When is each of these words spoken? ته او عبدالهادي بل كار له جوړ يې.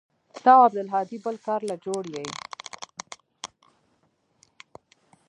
ته 0.43 0.49
او 0.57 0.61
عبدالهادي 0.67 1.17
بل 1.25 1.35
كار 1.45 1.61
له 1.69 1.75
جوړ 1.85 2.03
يې. 2.15 2.25